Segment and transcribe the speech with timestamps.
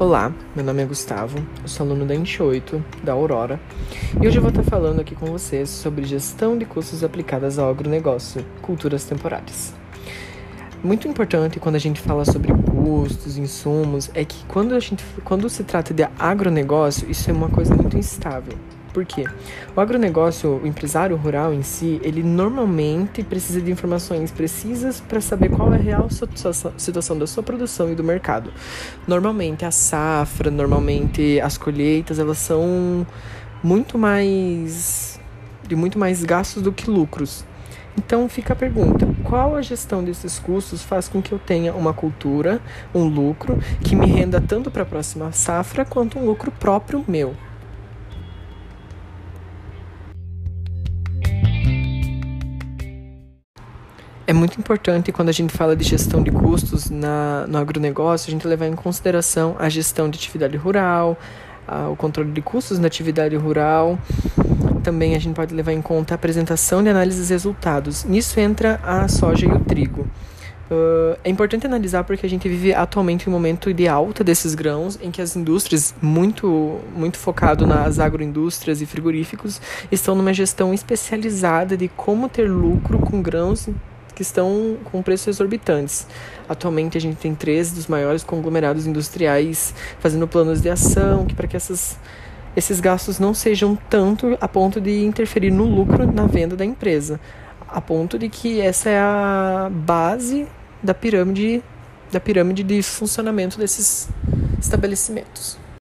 [0.00, 3.60] Olá, meu nome é Gustavo, eu sou aluno da 8, da Aurora,
[4.18, 7.68] e hoje eu vou estar falando aqui com vocês sobre gestão de custos aplicadas ao
[7.68, 9.74] agronegócio, culturas temporárias.
[10.82, 15.50] Muito importante quando a gente fala sobre custos, insumos, é que quando, a gente, quando
[15.50, 18.56] se trata de agronegócio, isso é uma coisa muito instável.
[18.92, 19.24] Por quê?
[19.76, 25.48] O agronegócio, o empresário rural em si, ele normalmente precisa de informações precisas para saber
[25.50, 28.52] qual é a real situação da sua produção e do mercado.
[29.06, 33.06] Normalmente a safra, normalmente as colheitas, elas são
[33.62, 35.20] muito mais
[35.66, 37.44] de muito mais gastos do que lucros.
[37.96, 41.92] Então fica a pergunta: qual a gestão desses custos faz com que eu tenha uma
[41.92, 42.60] cultura,
[42.94, 47.36] um lucro que me renda tanto para a próxima safra quanto um lucro próprio meu?
[54.40, 58.46] Muito importante quando a gente fala de gestão de custos na, no agronegócio, a gente
[58.48, 61.18] levar em consideração a gestão de atividade rural,
[61.68, 63.98] a, o controle de custos na atividade rural.
[64.82, 68.04] Também a gente pode levar em conta a apresentação de análises de resultados.
[68.04, 70.06] Nisso entra a soja e o trigo.
[70.70, 74.98] Uh, é importante analisar porque a gente vive atualmente um momento de alta desses grãos,
[75.02, 79.60] em que as indústrias, muito, muito focado nas agroindústrias e frigoríficos,
[79.92, 83.68] estão numa gestão especializada de como ter lucro com grãos
[84.20, 86.06] que estão com preços exorbitantes.
[86.46, 91.48] Atualmente a gente tem três dos maiores conglomerados industriais fazendo planos de ação que para
[91.48, 91.98] que essas,
[92.54, 97.18] esses gastos não sejam tanto a ponto de interferir no lucro na venda da empresa,
[97.66, 100.46] a ponto de que essa é a base
[100.82, 101.62] da pirâmide
[102.12, 104.08] da pirâmide de funcionamento desses
[104.60, 105.60] estabelecimentos.